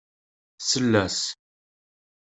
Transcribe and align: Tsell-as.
Tsell-as. 0.59 1.19